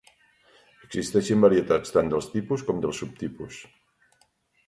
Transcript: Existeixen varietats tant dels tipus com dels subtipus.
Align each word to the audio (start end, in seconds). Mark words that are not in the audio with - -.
Existeixen 0.85 1.43
varietats 1.45 1.93
tant 1.97 2.09
dels 2.13 2.29
tipus 2.37 2.63
com 2.69 2.81
dels 2.85 3.01
subtipus. 3.03 3.59